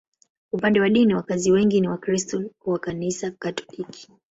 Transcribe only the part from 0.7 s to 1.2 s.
wa dini,